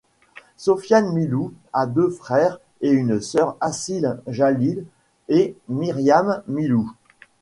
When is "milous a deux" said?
1.13-2.09